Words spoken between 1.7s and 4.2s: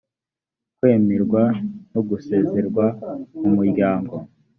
no gusezererwa mu muryango